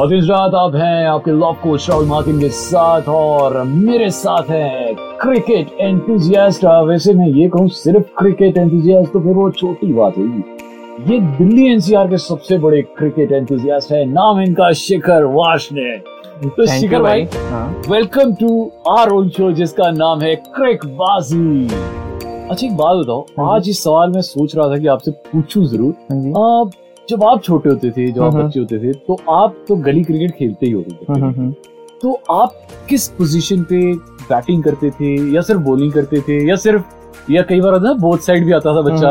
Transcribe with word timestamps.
रात 0.00 0.54
आप 0.54 0.74
हैं 0.74 1.06
आपके 1.08 1.30
लव 1.30 1.56
कोच 1.62 1.88
राहुल 1.90 2.04
मार्टिन 2.06 2.38
के 2.40 2.48
साथ 2.48 3.08
और 3.08 3.62
मेरे 3.64 4.10
साथ 4.10 4.50
है 4.50 4.94
क्रिकेट 5.22 5.72
एंथुजियास्ट 5.80 6.64
वैसे 6.88 7.14
मैं 7.14 7.26
ये 7.28 7.48
कहूँ 7.48 7.68
सिर्फ़ 7.68 8.04
क्रिकेट 8.18 8.58
एंथुजियास्ट 8.58 9.12
तो 9.12 9.20
फिर 9.20 9.32
वो 9.34 9.50
छोटी 9.50 9.92
बात 9.92 10.18
होगी 10.18 11.12
ये 11.12 11.18
दिल्ली 11.38 11.66
एनसीआर 11.72 12.08
के 12.08 12.18
सबसे 12.18 12.58
बड़े 12.58 12.82
क्रिकेट 12.98 13.32
एंथुजियास्ट 13.32 13.92
है। 13.92 14.04
नाम 14.04 14.40
इनका 14.40 14.70
शिखर 14.76 15.24
वाशने 15.34 15.98
तो 16.46 16.66
शिखर 16.68 17.02
भाई। 17.02 17.24
भाई। 17.24 17.50
हाँ। 17.50 17.82
Welcome 17.90 18.34
to 18.40 18.70
our 18.90 19.12
own 19.12 19.28
show 19.28 19.52
जिसका 19.52 19.90
नाम 19.90 20.20
है 20.22 20.34
क्रिक 20.54 20.86
बाजी 20.98 21.68
अच्छा 22.50 22.66
एक 22.66 22.76
बात 22.76 22.96
बताओ 22.96 23.46
आज 23.52 23.68
इस 23.68 23.82
सवाल 23.84 24.10
में 24.10 24.20
सोच 24.22 24.56
रहा 24.56 24.68
था 24.68 24.78
कि 24.78 24.86
आपसे 24.86 25.10
पूछूँ 25.10 25.64
ज़रूर। 25.66 25.94
हाँ 26.10 26.52
आप 26.52 26.70
जब 27.08 27.22
आप 27.24 27.42
छोटे 27.42 27.68
होते 27.68 27.90
थे 27.90 28.10
जब 28.12 28.22
आप। 28.22 28.34
बच्चे 28.34 28.60
होते 28.60 28.78
थे 28.78 28.92
तो 28.98 29.16
आप 29.30 29.56
तो 29.68 29.76
गली 29.78 30.02
क्रिकेट 30.04 30.30
खेलते 30.38 30.66
ही 30.66 30.72
होते 30.72 30.90
थे। 30.92 31.50
तो 32.02 32.12
आप 32.30 32.54
किस 32.88 33.08
पोजीशन 33.10 33.62
पे 33.62 33.80
बैटिंग 34.24 34.62
करते 34.64 34.90
थे 34.90 35.14
या 35.34 35.40
सिर्फ़ 35.40 35.60
बॉलिंग 35.62 35.92
करते 35.92 36.20
थे 36.20 36.38
या 36.48 36.56
सिर्फ़ 36.56 37.30
या 37.32 37.42
कई 37.42 37.60
बार 37.60 37.72
होता 37.72 37.88
था 37.88 37.92
बोथ 38.00 38.18
साइड 38.18 38.44
भी 38.44 38.52
आता 38.52 38.74
था 38.76 38.80
बच्चा। 38.82 39.08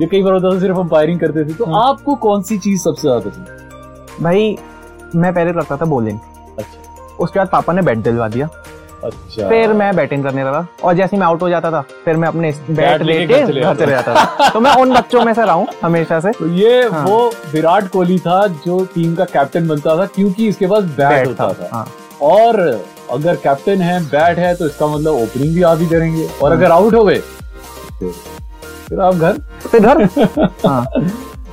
या 0.00 0.06
कई 0.06 0.22
बार 0.22 0.32
होता 0.32 0.54
था 0.54 0.60
सिर्फ़ 0.60 0.78
अंपायरिंग 0.78 1.20
करते 1.20 1.44
थे 1.44 1.54
तो 1.54 1.64
हम्म। 1.64 1.76
आपको 1.78 2.14
कौन 2.18 2.42
सी 2.42 2.58
चीज़ 2.58 2.82
सबसे 2.82 3.02
ज़्यादा 3.02 3.30
पसंद 3.30 4.22
भाई 4.22 4.56
मैं 5.16 5.32
पहले 5.34 5.52
करता 5.52 5.76
था 5.76 5.84
बॉलिंग 5.86 6.18
अच्छा 6.58 7.16
उसके 7.16 7.38
बाद 7.38 7.48
पापा 7.48 7.72
ने 7.72 7.82
बैट 7.82 7.98
दिलवा 7.98 8.28
दिया 8.28 8.48
अच्छा। 9.04 9.48
फिर 9.48 9.72
मैं 9.72 9.94
बैटिंग 9.96 10.24
करने 10.24 10.44
लगा 10.44 10.66
और 10.84 10.94
जैसे 10.94 11.16
मैं 11.16 11.26
आउट 11.26 11.42
हो 11.42 11.48
जाता 11.48 11.70
था 11.70 11.80
फिर 12.04 12.16
मैं 12.16 12.28
अपने 12.28 12.52
बैट 12.70 13.02
लेके 13.02 13.40
घर 13.40 13.46
चले 13.46 13.90
जाता 13.90 14.14
था। 14.14 14.48
तो 14.50 14.60
मैं 14.60 14.74
उन 14.76 14.92
बच्चों 14.94 15.24
में 15.24 15.32
से 15.34 15.44
रहा 15.44 15.54
हूँ 15.54 15.66
हमेशा 15.82 16.20
से। 16.20 16.30
तो 16.30 16.48
ये 16.48 16.82
हाँ। 16.84 17.04
वो 17.04 17.28
विराट 17.52 17.88
कोहली 17.88 18.18
था 18.18 18.46
जो 18.66 18.84
टीम 18.94 19.14
का 19.14 19.24
कैप्टन 19.26 19.68
बनता 19.68 19.96
था 19.98 20.06
क्योंकि 20.06 20.48
इसके 20.48 20.66
पास 20.66 20.84
बैट 20.98 21.26
होता 21.26 21.48
था 21.48 21.52
था। 21.54 21.68
हाँ। 21.72 21.86
और 22.22 22.60
अगर 23.12 23.36
कैप्टन 23.36 23.80
है 23.82 24.00
बैट 24.04 24.38
है 24.38 24.54
तो 24.54 24.66
इसका 24.66 24.86
मतलब 24.86 25.14
ओपनिंग 25.14 25.54
भी 25.54 25.62
आप 25.62 25.78
ही 25.78 25.86
करेंगे। 25.86 26.28
और 26.42 26.52
अगर 26.52 26.70
आउट 26.70 26.94
हो 26.94 27.04
गए 27.04 27.18
फिर 28.00 29.00
आप 29.00 29.14
घर। 29.14 29.38
फिर 29.62 29.80
घर। 29.80 30.04
हाँ। 30.66 30.84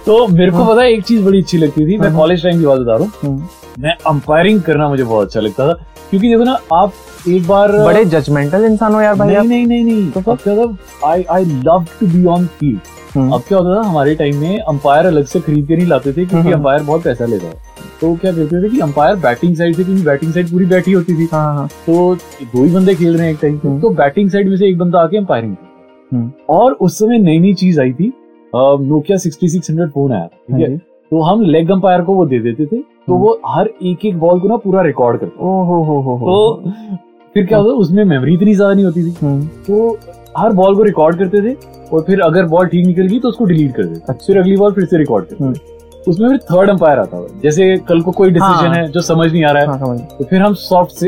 तो 0.06 0.28
मेरे 0.28 0.52
को 0.52 0.66
पता 0.66 0.81
है 0.81 0.92
एक 0.92 1.03
चीज़ 1.06 1.23
बड़ी 1.25 1.42
अच्छी 1.42 1.58
लगती 1.58 1.86
थी 1.88 1.98
मैं। 1.98 2.16
कॉलेज 2.16 2.44
टाइम 2.44 2.59
की 2.59 2.66
बात 2.66 2.80
बता 2.80 2.95
रहा 2.95 3.03
हूँ। 3.03 3.12
हम्म। 3.23 3.48
मैं 3.78 3.94
अंपायरिंग 4.08 4.61
करना 4.61 4.88
मुझे 4.89 5.03
बहुत 5.03 5.28
अच्छा 5.28 5.39
लगता 5.39 5.67
था 5.67 5.73
क्योंकि 6.09 6.30
देखो 6.30 6.44
ना 6.44 6.58
आप 6.73 6.94
एक 7.30 7.47
बार 7.47 7.72
बड़े 7.78 8.03
जजमेंटल 8.06 8.66
इंसान 8.66 8.94
हो 8.94 9.02
यार 9.02 9.16
भाई 9.16 9.34
नहीं 9.34 9.47
नहीं 9.47 9.66
नहीं 9.66 9.84
नहीं। 9.84 10.11
तो 10.11 10.31
अब 10.31 10.38
क्या 10.44 10.56
था 10.56 11.09
I 11.09 11.23
I 11.31 11.45
love 11.45 11.86
to 12.00 12.08
be 12.08 12.25
on 12.25 12.45
field 12.59 12.80
hmm. 13.16 13.34
अब 13.34 13.42
क्या 13.47 13.58
होता 13.58 13.75
था 13.75 13.88
हमारे 13.88 14.16
टाइम 14.16 14.38
में 14.38 14.59
अंपायर 14.59 15.06
अलग 15.06 15.25
से 15.25 15.39
खरीद 15.39 15.67
के 15.67 15.75
नहीं 15.75 15.88
लाते 15.88 16.11
थे 16.11 16.14
क्योंकि 16.16 16.38
हम्म। 16.38 16.53
अंपायर 16.53 16.84
बहुत 16.84 17.03
पैसा 17.03 17.25
लेता 17.25 17.47
है 17.47 17.75
तो 18.01 18.13
क्या 18.16 18.31
कहते 18.31 18.63
थे 18.63 18.69
कि 18.69 18.79
अंपायर 18.79 19.16
बैटिंग 19.19 19.56
साइड 19.56 19.75
से 19.75 19.84
क्योंकि 19.84 20.03
बैटिंग 20.03 20.34
साइड 20.34 20.51
पूरी 20.51 20.66
बैठी 20.66 20.91
होती 20.91 21.16
थी। 21.16 21.28
हाँ 21.31 21.53
हाँ। 21.56 21.68
तो 21.85 22.16
दो 22.16 22.63
ही 22.63 22.74
बंदे 22.74 22.96
खेल 22.96 23.16
रहे 23.18 23.25
हैं 23.25 23.34
एक 23.34 23.40
टाइम 23.41 23.57
पे। 23.57 23.68
हम्म। 23.68 23.80
तो 23.81 23.90
बैटिंग 23.96 24.30
साइड 24.30 24.50
में 24.50 24.57
से 24.57 24.68
एक 24.68 24.78
बंदा 24.78 25.00
आके 25.00 25.18
अंपायरिंग 25.18 25.56
हम्म। 26.12 26.31
और 26.50 26.74
उस 26.74 27.00
समय 27.00 27.18
नई 27.19 27.40
नई 27.40 27.53
चीज़ 27.56 27.81
आई 27.81 27.94
थी 27.94 28.13
Nokia 28.53 29.18
sixty 29.18 29.50
six 29.50 29.69
hundred 29.69 29.90
phone 29.91 30.13
आया 30.13 30.25
ठीक 30.25 30.51
हाँ? 30.51 30.59
है 30.59 30.78
तो 30.78 31.22
हम 31.22 31.41
लेग 31.41 31.72
अंपायर 31.72 32.01
को 32.01 32.13
वो 32.16 32.25
दे 32.25 32.40
देते 32.41 32.66
थे। 32.66 32.84
तो 33.07 33.13
हम्म। 33.13 33.23
वो 33.23 33.40
हर 33.47 33.69
एक 33.84 34.06
एक 34.06 34.18
बॉल 34.19 34.40
को 34.40 34.47
ना 34.47 34.56
पूरा 34.57 34.81
रिकॉर्ड 34.84 35.19
करता 35.19 35.44
हो। 35.44 35.63
हो 35.66 35.84
हो 35.84 36.00
हो। 36.01 36.18
तो 36.19 36.72
फिर 37.35 37.45
क्या 37.45 37.57
होता 37.57 37.73
उसमें 37.78 38.03
मेमोरी 38.06 38.34
इतनी 38.34 38.53
ज़्यादा 38.56 38.73
नहीं 38.73 38.85
होती 38.85 39.03
थी। 39.03 39.16
हम्म, 39.22 39.45
तो 39.68 39.97
हर 40.38 40.53
बॉल 40.53 40.75
को 40.75 40.84
रिकॉर्ड 40.84 41.18
करते 41.19 41.41
थे 41.44 41.56
और 41.88 42.03
फिर 42.07 42.22
अगर 42.22 42.45
बॉल 42.47 42.68
ठीक 42.68 42.85
निकल 42.85 43.07
गई 43.07 43.19
तो 43.19 43.29
उसको 43.29 43.45
डिलीट 43.45 43.75
कर 43.75 43.84
देते 43.84 44.00
अच्छा। 44.03 44.25
फिर 44.25 44.38
अगली 44.38 44.56
बॉल 44.57 44.72
फिर 44.73 44.85
से 44.85 44.97
रिकॉर्ड 44.97 45.25
करते 45.25 45.44
हम्म। 45.44 45.56
उसमें 46.07 46.28
फिर 46.29 46.38
थर्ड 46.41 46.69
अंपायर 46.69 47.00
आता 47.00 47.19
था। 47.19 47.40
जैसे 47.44 47.75
कल 47.88 48.01
को 48.01 48.12
कोई 48.12 48.29
डिसीज़न 48.29 48.68
हाँ। 48.68 48.75
है 48.75 48.88
जो 48.88 49.01
समझ 49.03 49.31
नहीं 49.31 49.44
आ 49.44 49.51
रहा 49.51 49.63
है 49.63 49.79
हाँ 49.79 49.97
तो 50.09 50.25
फिर 50.25 50.41
हम 50.41 50.53
सॉफ्ट 50.56 51.06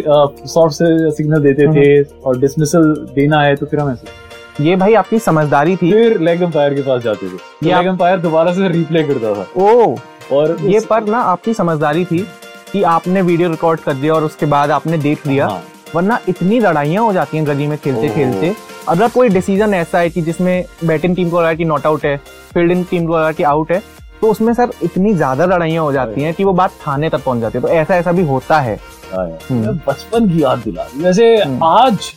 सॉफ्ट 0.47 0.73
से 0.73 1.11
सिग्नल 1.11 1.41
देते 1.43 1.65
हम्म। 1.65 1.75
थे 1.75 2.01
और 2.21 2.39
डिसमिसल 2.39 2.93
देना 3.15 3.41
है 3.41 3.55
तो 3.55 3.65
फिर 3.65 3.79
हम 3.79 3.91
ऐसे। 3.91 4.63
ये 4.63 4.75
भाई 4.75 4.93
आपकी 4.93 5.19
समझदारी 5.19 5.75
थी। 5.75 5.91
फिर 5.91 6.19
लेग 6.19 6.41
अंपायर 6.43 6.73
के 6.73 6.81
पास 6.81 7.03
जाते 7.03 7.25
थे। 7.25 7.37
तो 7.37 7.67
लेग 7.67 7.87
अंपायर 7.87 8.19
दोबारा 8.19 8.53
से 8.53 8.67
रिप्ले 8.69 9.03
करता 9.03 9.33
था। 9.33 9.45
ओ 9.57 9.95
और 10.31 10.57
ये 10.61 10.79
पर 10.79 11.05
ना 11.05 11.19
आपकी 11.23 11.53
समझदारी 11.53 12.05
थी 12.05 12.25
कि 12.71 12.81
आपने 12.85 13.21
वीडियो 13.21 13.49
रिकॉर्ड 13.49 13.79
कर 13.79 13.93
दिया 13.93 14.13
और 14.13 14.23
उसके 14.23 14.45
बाद 14.45 14.71
आपने 14.71 14.97
देख 14.97 15.27
लिया 15.27 15.47
हाँ, 15.47 15.63
वरना 15.95 16.19
इतनी 16.29 16.59
लड़ाइयाँ 16.59 17.03
हो 17.03 17.13
जाती 17.13 17.37
हैं 17.37 17.45
गली 17.47 17.67
में 17.67 17.77
खेलते। 17.77 18.09
खेलते 18.09 18.53
अगर 18.89 19.09
कोई 19.09 19.29
डिसीज़न 19.29 19.73
ऐसा 19.73 19.99
है 19.99 20.09
कि 20.09 20.21
जिसमें 20.21 20.65
बैटिंग 20.85 21.15
टीम 21.15 21.29
को 21.29 21.39
लगा 21.39 21.53
कि 21.53 21.65
नॉट 21.65 21.85
आउट 21.85 22.05
है 22.05 22.15
फील्डिंग 22.53 22.85
टीम 22.85 23.07
को 23.07 23.17
लगा 23.17 23.31
कि 23.31 23.43
आउट 23.43 23.71
है 23.71 23.81
तो 24.21 24.27
उसमें 24.27 24.53
सर 24.53 24.71
इतनी 24.83 25.13
ज़्यादा 25.13 25.45
लड़ाइयाँ 25.45 25.83
हो 25.83 25.91
जाती 25.93 26.21
हैं 26.21 26.33
कि 26.33 26.43
वो 26.43 26.53
बात 26.53 26.71
थाने 26.87 27.09
तक 27.09 27.23
पहुँच 27.23 27.39
जाती 27.41 27.57
है 27.57 27.61
तो 27.61 27.69
ऐसा 27.69 27.95
ऐसा 27.95 28.11
भी 28.11 28.23
होता 28.23 28.59
है 28.59 28.79
हाँ। 29.13 29.25
हम्म। 29.49 29.73
बचपन 29.87 30.29
की 30.29 30.43
याद 30.43 30.59
दिला 30.59 30.87
वैसे 30.95 31.35
हम्म। 31.37 31.63
आज 31.63 32.11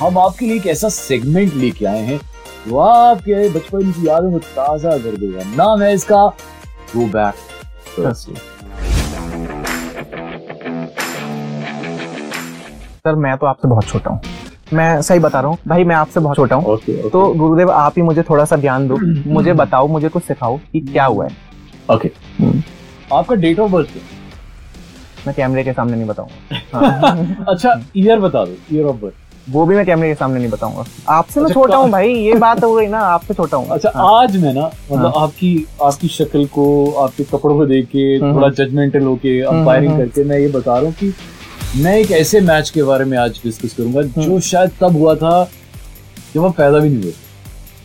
हम 0.00 0.18
आपके 0.18 0.46
लिए 0.46 0.56
एक 0.56 0.66
ऐसा 0.66 0.88
सेगमेंट 0.88 1.54
लेके 1.54 1.86
आए 1.86 2.02
हैं 2.02 2.20
जो 2.68 2.78
आपके 2.78 3.48
बचपन 3.48 3.90
की 3.92 4.06
यादों 4.08 4.30
को 4.32 4.38
ताज़ा 4.38 4.96
कर 4.98 5.16
देगा 5.16 5.42
नाम 5.56 5.82
है 5.82 5.92
इसका 5.94 6.26
गो 6.96 7.06
बैक 7.08 7.34
सर 13.04 13.14
मैं 13.14 13.36
तो 13.38 13.46
आपसे 13.46 13.68
बहुत 13.68 13.84
छोटा 13.84 14.10
हूँ। 14.10 14.20
मैं 14.72 15.02
सही 15.02 15.18
बता 15.18 15.40
रहा 15.40 15.50
हूँ 15.50 15.58
भाई 15.68 15.84
मैं 15.84 15.94
आपसे 15.96 16.20
बहुत 16.20 16.36
छोटा 16.36 16.56
हूँ। 16.56 16.64
ओके 16.64 17.10
तो 17.10 17.26
गुरुदेव 17.34 17.70
आप 17.70 17.94
ही 17.96 18.02
मुझे 18.02 18.22
थोड़ा 18.22 18.44
सा 18.44 18.56
ज्ञान 18.56 18.88
दो। 18.88 18.96
मुझे 19.26 19.52
बताओ 19.52 19.88
मुझे 19.88 20.08
कुछ 20.08 20.22
सिखाओ 20.22 20.56
कि 20.72 20.80
क्या 20.80 21.04
हुआ 21.04 21.26
है। 21.26 21.36
Okay 21.90 22.10
hmm. 22.38 22.62
आपका 23.12 23.34
डेट 23.34 23.58
ऑफ़ 23.58 23.70
बर्थ 23.72 23.88
मैं 25.26 25.34
कैमरे 25.36 25.64
के 25.64 25.72
सामने 25.72 25.96
नहीं 25.96 26.06
बताऊँगा। 26.06 26.56
हाँ, 26.74 27.44
अच्छा 27.48 27.80
ईयर 27.96 28.20
बता 28.20 28.44
दो 28.44 28.56
ईयर 28.72 28.86
ऑफ़ 28.86 28.96
बर्थ 28.96 29.14
वो 29.46 29.64
भी 29.66 29.74
मैं 29.74 29.84
कैमरे 29.86 30.08
के 30.08 30.14
सामने 30.14 30.38
नहीं 30.38 30.50
बताऊँगा 30.50 30.84
आपसे 31.08 31.40
मैं 31.40 31.46
अच्छा, 31.46 31.54
छोटा 31.54 31.76
हूँ 31.76 31.90
भाई 31.90 32.12
ये 32.14 32.34
बात 32.34 32.62
हो 32.64 32.74
गई 32.74 32.86
ना 32.86 32.98
आपसे 32.98 33.34
छोटा 33.34 33.56
हूँ 33.56 33.68
अच्छा 33.68 33.90
हाँ। 33.94 34.22
आज 34.22 34.36
मैं 34.36 34.52
ना 34.54 34.66
मतलब 34.66 35.06
हाँ। 35.06 35.22
आपकी 35.22 35.66
आपकी 35.82 36.08
शक्ल 36.08 36.44
को 36.46 36.90
आपके 37.00 37.24
कपड़ों 37.24 37.56
को 37.56 37.66
देख 37.66 37.88
के 37.88 38.04
हम्म। 38.16 38.34
थोड़ा 38.34 38.48
जजमेंटल 38.54 39.02
होके 39.02 39.40
अंपायरिंग 39.42 39.92
हम्म। 39.92 40.04
करके 40.04 40.24
मैं 40.24 40.38
ये 40.38 40.48
बता 40.48 40.78
रहा 40.78 40.84
हूँ 40.84 40.94
कि 40.94 41.12
मैं 41.76 41.96
एक 41.98 42.10
ऐसे 42.12 42.40
मैच 42.40 42.70
के 42.70 42.82
बारे 42.82 43.04
में 43.04 43.16
आज 43.18 43.40
डिस्कस 43.44 43.74
करूँगा। 43.74 44.02
जो 44.02 44.40
शायद 44.42 44.70
तब 44.80 44.96
हुआ 44.96 45.14
था 45.16 45.44
जब 46.34 46.44
आप 46.44 46.56
पैदा 46.56 46.78
भी 46.78 46.88
नहीं 46.88 47.02
हुए 47.02 47.12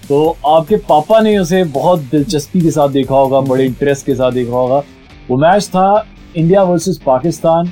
तो 0.08 0.38
आपके 0.48 0.78
पापा 0.88 1.20
ने 1.20 1.38
उसे 1.38 1.64
बहुत 1.74 2.00
दिलचस्पी 2.12 2.62
के 2.62 2.72
साथ 2.72 2.90
देखा 2.90 3.16
होगा 3.16 3.42
बड़े 3.50 3.66
इंटरेस्ट 3.66 4.06
के 4.06 4.16
साथ 4.16 4.32
देखा 4.32 4.56
होगा 4.56 4.82
वो 5.30 5.38
मैच 5.38 5.68
था 5.68 6.06
India 6.36 6.64
versus 6.64 7.00
Pakistan 7.06 7.72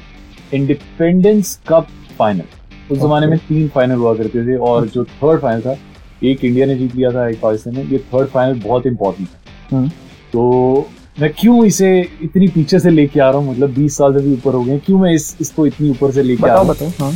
independence 0.53 1.59
cup 1.67 1.87
final 2.19 2.56
उस 2.91 2.97
जमाने 2.97 3.27
में 3.27 3.37
तीन 3.39 3.67
फाइनल 3.67 3.95
हुआ 3.95 4.13
करते 4.15 4.45
थे 4.47 4.57
और 4.63 4.87
जो 4.87 5.03
थर्ड 5.05 5.41
फाइनल 5.41 5.61
था 5.61 5.75
एक 6.23 6.43
इंडिया 6.45 6.65
ने 6.65 6.75
जीत 6.75 6.95
लिया 6.95 7.11
था 7.11 7.27
एक 7.27 7.39
पाकिस्तान 7.41 7.75
ने 7.75 7.83
ये 7.83 7.97
थर्ड 8.13 8.27
फाइनल 8.27 8.59
बहुत 8.59 8.85
इंपॉर्टेंट 8.87 9.27
था 9.27 9.75
हम्म। 9.75 9.89
तो 10.33 10.87
मैं 11.19 11.31
क्यों 11.33 11.63
इसे 11.65 11.89
इतनी 12.23 12.47
पीछे 12.47 12.79
से 12.79 12.89
लेके 12.89 13.19
आ 13.19 13.29
रहा 13.29 13.39
हूँ 13.39 13.51
मतलब 13.51 13.73
20 13.75 13.97
साल 13.97 14.13
से 14.13 14.19
भी 14.19 14.33
ऊपर 14.33 14.53
हो 14.53 14.63
गए 14.63 14.77
क्यों 14.79 14.99
मैं 14.99 15.11
इस 15.11 15.35
इसको 15.41 15.65
इतनी 15.67 15.89
ऊपर 15.89 16.11
से 16.11 16.23
लेके 16.23 16.49
आ 16.49 16.53
रहा 16.53 16.73
हूँ 16.73 16.93
हाँ 17.01 17.11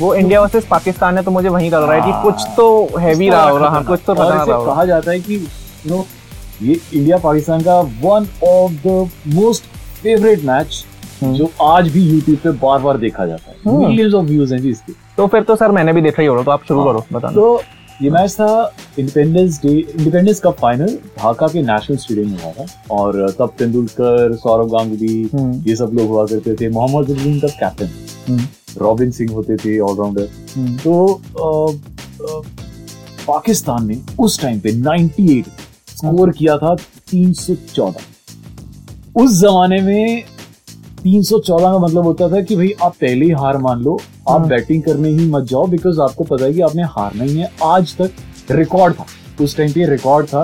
वो 0.00 0.14
इंडिया 0.14 0.40
वर्सेस 0.40 0.66
पाकिस्तान 0.66 1.16
है 1.16 1.22
तो 1.22 1.30
मुझे 1.30 1.48
वही 1.48 1.68
लग 1.70 1.82
रहा 1.82 1.94
है 1.94 2.00
कि 2.00 2.10
हाँ। 2.10 2.22
कुछ 2.22 2.44
तो 2.56 2.98
हैवी 2.98 3.28
रहा 3.28 3.48
होगा 3.48 3.68
हाँ 3.68 3.84
कुछ 3.84 4.00
तो 4.06 4.12
रहा 4.12 4.40
होगा 4.40 4.64
कहा 4.64 4.84
जाता 4.84 5.10
है 5.10 5.20
कि 5.20 5.34
यू 5.34 5.90
नो 5.90 6.04
ये 6.62 6.78
इंडिया 6.94 7.18
पाकिस्तान 7.18 7.62
का 7.62 7.80
one 7.80 8.26
of 8.44 8.72
the 8.86 9.10
most 9.34 9.64
favourite 10.02 10.44
match. 10.44 10.84
जो 11.22 11.50
आज 11.62 11.88
भी 11.92 12.02
यूट्यूब 12.04 12.38
पे 12.44 12.50
बार 12.58 12.78
बार 12.82 12.98
देखा 12.98 13.26
जाता 13.26 13.50
है। 13.50 13.78
मिलियंस 13.78 14.14
ऑफ़ 14.14 14.26
व्यूज़ 14.26 14.54
हैं 14.54 14.60
जी 14.62 14.70
इसके। 14.70 14.92
तो 15.16 15.26
फिर 15.26 15.42
तो 15.42 15.56
सर 15.56 15.72
मैंने 15.72 15.92
भी 15.92 16.00
देखा 16.02 16.22
ही 16.22 16.28
होगा 16.28 16.42
तो 16.42 16.50
आप 16.50 16.64
शुरू 16.68 16.80
हाँ। 16.80 16.92
करो 16.92 17.04
बताना। 17.12 17.34
तो 17.34 17.62
ये 18.02 18.10
मैच 18.10 18.32
था 18.34 18.74
independence 18.98 19.60
day 19.62 19.68
independence 19.70 20.40
cup 20.44 20.56
final 20.60 20.96
Dhaka 21.18 21.46
के 21.48 21.62
नेशनल 21.62 21.96
स्टेडियम 21.96 22.28
में 22.30 22.38
हुआ 22.42 22.52
था 22.52 22.66
और 22.94 23.30
तब 23.38 23.52
तेंदुलकर 23.58 24.34
सौरव 24.36 24.68
गांगुली 24.68 25.22
हम्म, 25.34 25.62
ये 25.68 25.76
सब 25.76 25.90
लोग 25.94 26.08
हुआ 26.08 26.24
करते 26.26 26.54
थे। 26.60 26.68
मोहम्मद 26.70 27.10
अजलीम 27.10 27.38
तब 27.40 27.50
कैप्टन 27.60 27.90
हम्म। 28.28 28.46
रॉबिन 28.84 29.10
सिंह 29.10 29.32
होते 29.32 29.56
थे 29.56 29.78
ऑलराउंडर 29.80 30.28
तो 30.84 30.94
पाकिस्तान 33.28 33.86
ने 33.88 34.00
उस 34.20 34.40
टाइम 34.42 34.60
पे 34.60 34.72
98 34.74 35.44
स्कोर 35.90 36.30
किया 36.32 36.56
था 36.58 36.74
314 37.12 38.00
उस 39.16 39.38
जमाने 39.40 39.80
में 39.82 40.22
314 41.02 41.72
का 41.72 41.78
मतलब 41.78 42.04
होता 42.04 42.28
था 42.30 42.40
कि 42.42 42.56
भाई 42.56 42.72
आप 42.82 42.94
पहले 43.00 43.24
ही 43.24 43.30
हार 43.40 43.56
मान 43.58 43.82
लो 43.82 43.98
आप 44.28 44.38
हाँ। 44.40 44.48
बैटिंग 44.48 44.82
करने 44.82 45.08
ही 45.08 45.28
मत 45.30 45.44
जाओ 45.44 45.66
बिकॉज़ 45.66 46.00
आपको 46.00 46.24
पता 46.24 46.44
है 46.44 46.52
कि 46.52 46.60
आपने 46.60 46.82
हारना 46.96 47.24
ही 47.24 47.36
है 47.36 47.50
आज 47.64 47.96
तक 48.00 48.50
रिकॉर्ड 48.50 48.94
था 48.94 49.06
उस 49.40 49.56
टाइम 49.56 49.72
पे 49.72 49.86
रिकॉर्ड 49.90 50.26
था 50.26 50.42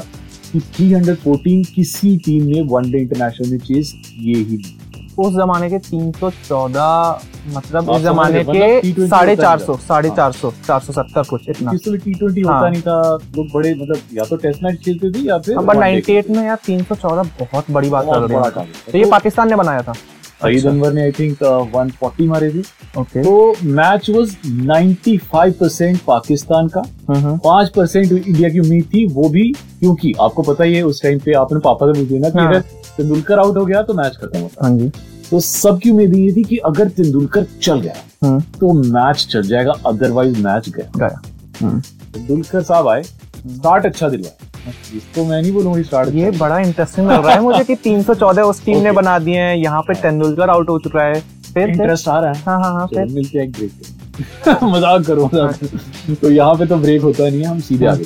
कि 0.52 0.60
314 0.78 1.64
किसी 1.74 2.16
टीम 2.26 2.44
ने 2.44 2.60
वनडे 2.72 2.98
इंटरनेशनल 2.98 3.50
में 3.50 3.58
चेस 3.58 3.92
ये 4.20 4.34
ही 4.34 4.56
नहीं। 4.56 4.74
उस 5.18 5.32
जमाने 5.34 5.68
के 5.70 5.78
314 5.78 7.20
मतलब 7.54 7.90
इस 7.90 8.02
जमाने 8.02 8.42
के 8.44 8.50
मतलब 8.50 8.80
T20 8.84 9.08
साढ़े 9.10 9.36
चार 9.36 9.58
सौ 9.58 9.76
साढ़े 9.76 10.08
हाँ। 10.08 10.16
चार 10.16 10.32
सौ 10.32 10.50
चार 10.66 10.80
सौ 10.80 10.92
सत्तर 10.92 11.22
कुछ 11.30 11.48
इतना 11.48 11.72
किसी 11.72 11.96
टी 11.96 12.14
ट्वेंटी 12.14 12.40
होता 12.40 12.56
हाँ। 12.56 12.70
नहीं 12.70 12.80
था 12.82 13.00
लोग 13.36 13.46
बड़े 13.54 13.74
मतलब 13.74 14.16
या 14.18 14.24
तो 14.30 14.36
टेस्ट 14.36 14.62
मैच 14.64 14.78
खेलते 14.84 15.10
थे 15.12 15.26
या 15.28 15.38
फिर 15.38 15.56
नंबर 15.56 15.76
one 15.76 15.82
day 15.84 16.02
98 16.02 16.30
में 16.36 16.44
यार 16.46 16.58
314 16.68 17.30
बहुत 17.40 17.70
बड़ी 17.70 17.90
बात 17.90 18.04
कर 18.04 18.28
रहे 18.28 18.38
हैं 18.38 18.50
था। 18.50 18.66
तो 18.92 18.98
ये 18.98 19.04
पाकिस्तान 19.10 19.50
ने 19.50 19.56
बनाया 19.56 19.82
था 19.82 19.94
सईद 20.40 20.56
अच्छा। 20.56 20.70
अनवर 20.70 20.92
ने 20.92 21.02
आई 21.02 21.12
थिंक 21.12 21.42
140 21.42 22.26
मारे 22.28 22.50
थे। 22.50 22.60
ओके 23.00 23.22
तो 23.22 23.54
मैच 23.64 24.08
वाज 24.10 24.36
95 24.66 25.52
परसेंट 25.60 26.00
पाकिस्तान 26.06 26.68
का 26.68 26.82
हम्म 27.08 27.36
पाँच 27.44 27.68
परसेंट 27.76 28.12
इंडिया 28.12 28.48
की 28.48 28.58
उम्मीद 28.58 28.84
थी 28.94 29.06
वो 29.12 29.28
भी 29.28 29.50
क्योंकि 29.80 30.12
आपको 30.20 30.42
पता 30.42 30.64
ही 30.64 30.74
है 30.74 30.82
उस 30.84 31.02
टाइम 31.02 31.18
पे 31.24 31.32
आपने 31.34 31.60
पापा 31.64 31.92
से 31.92 32.00
पूछा 32.00 32.18
ना 32.18 32.30
कि 32.30 32.38
हाँ। 32.38 32.48
अगर 32.48 32.60
तेंदुलकर 32.96 33.38
आउट 33.38 33.56
हो 33.56 33.64
गया 33.66 33.82
तो 33.82 33.94
मैच 33.94 34.16
खत्म 34.16 34.40
होता। 34.40 34.66
हाँ 34.66 34.76
जी। 34.78 34.90
तो 35.30 35.40
सबकी 35.40 35.90
उम्मीद 35.90 36.14
ये 36.16 36.32
थी 36.32 36.42
कि 36.44 36.56
अगर 36.66 36.88
तेंदुलकर 36.88 37.46
चल 37.62 37.80
गया 37.80 38.38
तो 38.60 38.72
मैच 38.74 39.26
चल 39.30 39.42
जाएगा 39.42 39.72
अदरवाइज़ 39.86 40.38
मैच 40.42 40.68
गया। 40.68 40.90
गया। 40.96 41.78
तेंदुलकर 42.14 42.62
साहब 42.62 42.88
आए 42.88 43.02
स्टार्ट 43.02 43.86
अच्छा 43.86 44.08
दिलवाए। 44.08 44.54
इसको 44.68 45.24
मैं 45.24 45.40
नहीं 45.42 45.52
बोलूँगा 45.52 45.82
स्टार्ट 45.82 46.14
ये 46.14 46.30
बड़ा 46.30 46.58
इंटरेस्टिंग 46.58 47.10
लग 47.10 47.24
रहा 47.26 47.34
है 47.34 47.40
मुझे 47.40 47.64
कि 47.64 47.76
314 47.84 48.42
उस 48.42 48.64
टीम 48.64 48.82
ने 48.82 48.92
बना 48.92 49.18
दिए 49.18 49.38
हैं। 49.38 49.56
यहाँ 49.56 49.82
पे 49.82 49.94
तेंदुलकर 49.94 50.50
आउट 50.50 50.68
हो 50.68 50.78
चुका 50.78 51.02
है। 51.02 51.20
फिर 51.54 51.68
इंटरेस्ट 51.68 52.08
आ 52.08 52.18
रहा 52.20 52.32
है। 52.32 52.42
हाँ 52.42 52.58
हाँ 52.60 52.72
हाँ 52.74 52.86
फिर? 52.86 53.04
मिलते 53.04 53.38
हैं 53.38 53.44
एक 53.46 53.52
ब्रेक 53.52 54.62
मज़ाक 54.64 55.06
करो 55.06 55.26
मज़ाक 55.26 56.16
तो 56.20 56.30
यहाँ 56.30 56.54
पे 56.54 56.66
तो 56.66 56.76
ब्रेक 56.76 57.02
होता 57.02 57.28
नहीं 57.28 57.40
है 57.40 57.46
हम 57.46 57.60
सीधे 57.60 57.86
हाँ। 57.86 57.94
आगे। 57.94 58.04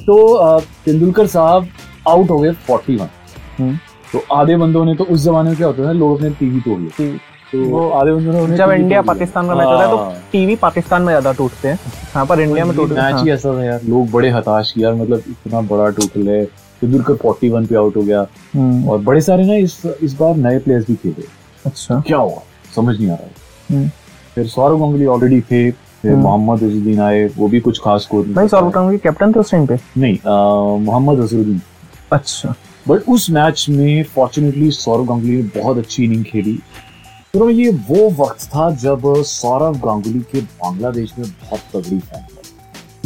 तो 0.00 0.60
तेंदुलकर 0.84 1.26
साहब 1.26 1.68
आउट 2.08 2.30
हो 2.30 2.38
गए 2.38 2.52
41 2.70 3.00
हम्म। 3.58 3.76
तो 4.12 4.22
आधे 4.34 4.56
बंदों 4.56 4.84
ने 4.84 4.94
तो 4.94 5.04
उस 5.04 5.24
जमाने 5.24 5.48
में 5.48 5.56
क्या 5.56 5.66
होता 5.66 5.86
था 5.86 5.92
लोग 5.92 6.16
अपने 6.16 6.30
टीवी 6.30 6.60
तोड़ 6.60 6.78
लिए 6.80 7.18
तो 7.52 8.46
जब 8.56 8.70
इंडिया 8.70 9.00
पाकिस्तान 9.02 9.46
का 9.48 9.54
मैच 9.54 9.66
होता 9.66 9.82
है 9.82 9.90
तो 9.90 9.96
हाँ। 9.96 10.12
टीवी 10.32 10.56
पाकिस्तान 10.56 11.02
में 11.02 11.08
ज़्यादा 11.08 11.32
टूटते 11.32 11.68
हैं। 11.68 11.76
यहाँ 11.76 12.24
पर 12.26 12.40
इंडिया 12.40 12.64
में 12.64 12.74
टूटते 12.76 12.94
मैच 12.94 13.14
हैं 13.14 13.22
ही। 13.22 13.30
ऐसा 13.30 13.54
था 13.54 13.64
यार। 13.64 13.80
लोग 13.84 14.10
बड़े 14.10 14.30
हताश 14.30 14.72
यार 14.78 14.94
मतलब 14.94 15.22
इतना 15.28 15.60
बड़ा 15.70 15.88
टोटल 15.90 16.28
है 16.28 16.44
तेंदुलकर 16.44 17.14
41 17.24 17.66
पे 17.68 17.74
आउट 17.76 17.96
हो 17.96 18.02
गया। 18.02 18.26
हम्म, 18.54 18.88
और 18.88 18.98
बड़े 19.00 19.20
सारे 19.20 19.44
ना 19.46 19.54
इस 19.56 19.82
इस 20.02 20.14
बार 20.18 20.36
नए 20.36 20.58
प्लेयर्स 20.58 20.86
भी 20.86 20.94
खेले। 20.96 21.24
अच्छा। 21.66 22.00
क्या 22.06 22.18
हुआ? 22.18 22.42
समझ 22.74 22.96
नहीं 22.98 23.10
आ 23.10 23.14
रहा 23.14 23.24
है। 23.24 23.76
हम्म। 23.76 23.88
फिर 24.34 24.46
सौरव 24.48 24.78
गांगुली 24.80 25.06
ऑलरेडी 25.06 25.40
थे 25.40 25.70
फिर 25.70 26.12
हम्म। 26.12 26.22
मोहम्मद 26.22 26.62
अजरुद्दीन 26.62 27.00
आए 27.00 27.26
वो 27.36 27.48
भी 27.48 27.60
कुछ 27.60 27.80
खास 27.84 28.02
स्कोर 28.02 28.26
नहीं 28.26 28.48
सौरव 28.48 28.70
गांगुली 28.70 28.98
कैप्टन 28.98 29.32
थे 29.32 29.40
उस 29.40 29.50
टाइम 29.50 29.66
पे? 29.66 29.78
नहीं 29.98 30.18
मोहम्मद 30.84 31.20
अजरुद्दीन। 31.22 31.60
अच्छा। 32.12 32.54
बट 32.88 33.08
उस 33.08 33.28
मैच 33.30 33.66
में 33.70 34.02
फॉर्चुनेटली 34.14 34.70
सौरव 34.72 35.04
गांगुली 35.06 35.36
ने 35.36 35.60
बहुत 35.60 35.78
अच्छी 35.78 36.04
इनिंग 36.04 36.24
खेली। 36.24 36.58
तो 37.34 37.50
ये 37.50 37.70
वो 37.70 38.24
वक्त 38.24 38.40
था 38.40 38.70
जब 38.70 39.02
सौरव 39.22 39.74
गांगुली 39.74 40.20
के 40.20 40.40
बांग्लादेश 40.40 41.12
में 41.18 41.28
बहुत 41.30 41.60
तगड़ी 41.74 41.98
फ़ैन 41.98 42.26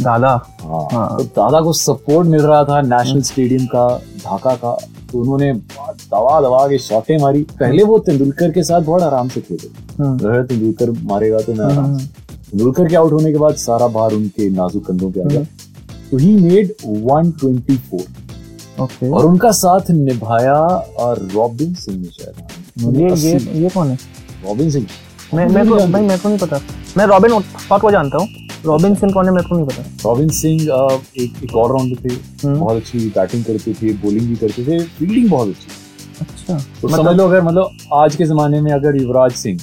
दादा। 0.03 0.29
हाँ 0.61 0.87
हाँ। 0.91 1.17
तो 1.17 1.23
दादा 1.23 1.61
को 1.61 1.73
सपोर्ट 1.73 2.27
मिल 2.27 2.41
रहा 2.41 2.63
था 2.63 2.81
नेशनल 2.81 3.21
स्टेडियम 3.21 3.65
का 3.65 4.01
ढाका 4.25 4.55
का। 4.55 4.77
तो 5.11 5.19
उन्होंने 5.19 5.53
दवा 5.53 6.41
दवा 6.41 6.67
के 6.67 6.77
शॉटें 6.77 7.17
मारी। 7.17 7.43
पहले 7.43 7.83
वो 7.83 7.99
तेंदुलकर 7.99 8.51
के 8.51 8.63
साथ 8.63 8.81
बहुत 8.81 9.01
आराम 9.01 9.29
से 9.29 9.41
खेले। 9.41 9.67
हम्म, 10.03 10.43
तेंदुलकर 10.43 10.91
मारेगा 11.03 11.39
तो 11.39 11.53
मैं 11.53 11.65
आराम 11.65 11.85
हम्म, 11.85 11.97
से। 11.97 12.05
तेंदुलकर 12.51 12.87
के 12.87 12.95
आउट 12.95 13.11
होने 13.11 13.31
के 13.31 13.37
बाद 13.37 13.55
सारा 13.55 13.87
भार 13.87 14.11
उनके 14.11 14.49
नाजुक 14.49 14.85
कंधों 14.85 15.11
पे 15.11 15.21
आ 15.21 15.23
गया। 15.23 15.43
तो 16.11 16.17
ही 16.17 16.35
मेड 16.35 16.73
124 16.85 18.05
ओके 18.81 19.09
और 19.09 19.25
उनका 19.25 19.51
साथ 19.51 19.91
निभाया 19.91 20.59
और 20.99 21.29
रॉबिन 21.35 21.73
सिंह 21.73 21.97
ने 21.97 22.07
शायद। 22.07 22.64
ये 22.79 23.15
ये 23.15 23.61
ये 23.61 23.69
कौन 23.69 23.87
है? 23.87 23.95
रॉबिन 24.45 24.71
सिंह। 24.71 24.85
मैं 25.33 25.47
मेरे 25.47 25.69
को 25.69 25.75
भाई 25.75 26.01
मेरे 26.01 26.17
को 26.17 26.29
नहीं 26.29 26.39
पता। 26.39 26.59
मैं 26.97 27.05
रॉबिन 27.05 27.39
को 27.79 27.91
जानता 27.91 28.17
हूँ। 28.17 28.27
रॉबिन 28.65 28.95
सिंह 28.95 29.13
कौन 29.13 29.25
है 29.25 29.31
मेरे 29.31 29.49
को 29.49 29.55
नहीं 29.55 29.67
पता। 29.67 29.83
रॉबिन 30.05 30.29
सिंह 30.29 30.61
एक 31.19 31.33
एक 31.43 31.55
ऑलराउंडर 31.55 32.09
थे 32.09 32.13
हम्म, 32.13 32.59
बहुत 32.59 32.77
अच्छी 32.77 32.99
बैटिंग 32.99 33.45
करते 33.45 33.73
थे 33.73 33.93
बॉलिंग 33.93 34.27
भी 34.27 34.35
करते 34.35 34.63
थे 34.63 34.83
फील्डिंग 34.83 35.29
बहुत 35.29 35.47
अच्छी। 35.47 35.67
अच्छा। 36.21 36.57
तो 36.81 36.87
मतलब- 36.87 37.05
समझ 37.05 37.15
लो 37.17 37.23
अगर 37.23 37.41
मतलब 37.41 37.77
आज 37.93 38.15
के 38.15 38.25
जमाने 38.25 38.61
में 38.61 38.71
अगर 38.71 39.01
युवराज 39.01 39.31
सिंह 39.31 39.59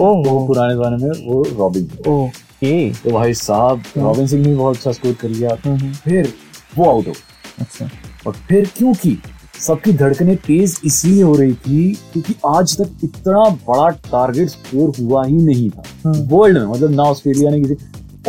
ओह 0.00 0.24
तो 0.24 0.46
पुराने 0.46 0.74
जमाने 0.74 0.96
में 0.96 1.26
वो 1.28 1.42
रॉबिन। 1.58 1.88
ओके। 2.08 2.90
तो 2.90 3.10
भाई 3.10 3.34
साहब 3.34 3.78
हम्म। 3.78 4.02
रॉबिन 4.02 4.26
सिंह 4.26 4.46
ने 4.46 4.54
बहुत 4.54 4.76
अच्छा 4.76 4.92
स्कोर 4.92 5.12
कर 5.12 5.28
लिया। 5.28 5.50
हम्म, 5.64 5.92
फिर 5.92 6.32
वो 6.78 6.90
आउट 6.90 7.06
हो 7.08 7.12
अच्छा। 7.60 7.88
और 8.26 8.32
फिर 8.32 8.70
क्योंकि 8.76 9.18
सबकी 9.60 9.92
धड़कनें 9.92 10.36
तेज 10.36 10.78
इसलिए 10.84 11.22
हो 11.22 11.34
रही 11.36 11.52
थी 11.54 11.92
क्योंकि 12.12 12.34
आज 12.48 12.76
तक 12.78 13.04
इतना 13.04 13.48
बड़ा 13.68 13.88
टारगेट 14.06 14.48
स्कोर 14.48 14.92
हुआ 15.00 15.24
ही 15.24 15.36
नहीं 15.36 15.68
था। 15.70 15.82
वर्ल्ड 16.30 16.58
में 16.58 16.66
मतलब 16.66 16.90
ना 16.90 17.02
ऑस्ट्रेलिया 17.04 17.50
ने 17.50 17.60
किसी। 17.60 17.76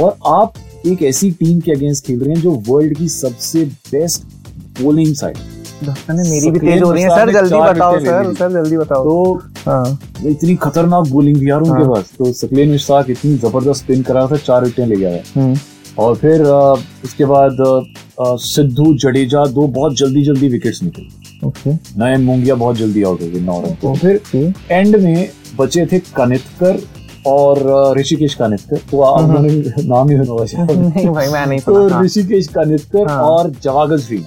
और 0.01 0.17
आप 0.33 0.53
एक 0.87 1.01
ऐसी 1.03 1.31
टीम 1.39 1.59
के 1.59 1.71
अगेंस्ट 1.71 2.05
खेल 2.05 2.19
रहे 2.19 2.35
हैं 2.35 2.41
जो 2.41 2.51
वर्ल्ड 2.67 2.97
की 2.97 3.07
सबसे 3.09 3.65
बेस्ट 3.65 4.23
बोलिंग 4.81 5.13
साइड 5.15 5.37
मेरी 6.09 6.49
भी 6.51 6.59
तेज 6.59 6.81
हो 6.83 6.91
रही 6.91 7.03
है। 7.03 7.09
सर 7.09 7.31
जल्दी 7.33 7.55
बताओ 7.57 7.99
सर 7.99 8.33
सर 8.33 8.51
जल्दी 8.53 8.77
बताओ। 8.77 9.03
तो 9.03 9.41
हाँ। 9.65 9.99
इतनी 10.25 10.55
खतरनाक 10.55 11.07
बॉलिंग 11.07 11.41
थी 11.41 11.49
यार 11.49 11.61
उनके 11.61 11.83
हाँ। 11.83 11.89
पास। 11.89 12.11
तो 12.17 12.31
सकलेन 12.33 12.71
मुश्ताक 12.71 13.09
इतनी 13.09 13.35
ज़बरदस्त 13.37 13.83
स्पिन 13.83 14.01
करा 14.03 14.25
था 14.27 14.37
चार 14.37 14.63
विकेट 14.63 14.87
ले 14.87 14.95
गया 14.95 15.09
है। 15.09 15.53
और 15.99 16.15
फिर 16.15 16.41
उसके 17.03 17.25
बाद 17.25 17.57
सिद्धू 18.21 18.93
जडेजा 18.97 19.45
दो 19.45 19.67
बहुत 19.67 19.95
जल्दी 19.97 20.21
जल्दी 20.21 20.47
विकेट्स 20.47 20.81
निकले। 20.83 21.47
ओके 21.47 21.73
नयन 21.99 22.23
मोंगिया 22.23 22.55
बहुत 22.55 22.75
जल्दी 22.77 23.03
आउट 23.03 23.21
हो 23.21 23.27
गए 23.27 23.39
नौ 23.39 23.61
रन। 23.65 23.95
फिर 23.95 24.53
एंड 24.71 24.95
में 24.95 25.29
बचे 25.59 25.85
थे 25.85 25.99
कनितकर 26.15 26.79
और 27.27 27.59
ऋषिकेश 27.97 28.33
कनितकर। 28.35 28.77
तो 28.91 29.01
आप 29.01 29.23
हम्म। 29.29 29.51
नाम 29.93 30.09
ही 30.09 30.17
सुना 30.23 30.65
नहीं 30.71 31.07
भाई 31.07 31.27
मैं 31.27 31.45
नहीं 31.47 31.59
तो 31.59 31.73
सुना 31.73 31.95
हाँ, 31.95 32.03
ऋषिकेश 32.03 32.47
कनितकर 32.47 33.07
हाँ। 33.09 33.21
और 33.23 33.49
जवागर 33.63 33.97
भी 34.09 34.23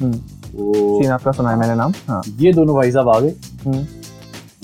हम्म, 0.00 0.12
तो 0.12 0.98
श्रीनाथ 0.98 1.18
का 1.18 1.32
सुना 1.32 1.50
है 1.50 1.56
मैंने 1.58 1.74
नाम। 1.74 1.92
हाँ। 2.08 2.22
ये 2.40 2.52
दोनों 2.52 2.74
भाई 2.76 2.90
साहब 2.92 3.08
आ 3.08 3.18
गए। 3.20 3.34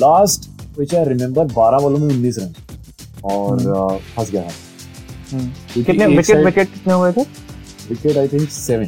लास्ट 0.00 0.50
विच 0.78 0.94
आई 0.94 1.04
रिमेम्बर 1.04 1.44
बारह 1.56 1.78
बॉलों 1.78 1.98
में 1.98 2.08
उन्नीस 2.14 2.38
रन। 2.38 2.54
और 3.24 3.60
हम्म। 3.60 3.96
फंस 4.16 4.30
गया। 4.30 4.42
क्योंकि 4.42 4.71
कितने 5.34 6.06
विकेट 6.06 6.44
विकेट 6.44 6.68
कितने 6.68 6.94
हुए 6.94 7.12
थे? 7.12 7.22
Wicket 7.88 8.16
I 8.16 8.28
think 8.28 8.48
seven 8.48 8.84